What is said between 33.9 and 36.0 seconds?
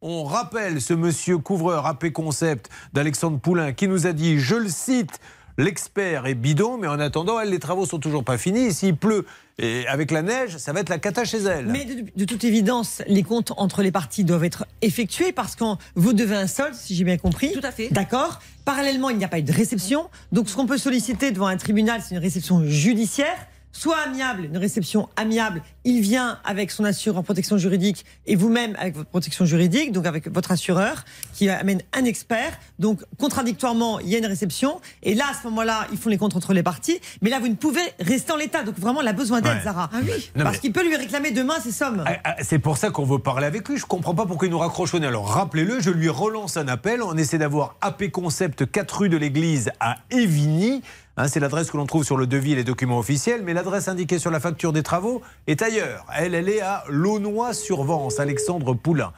il y a une réception et là, à ce moment-là, ils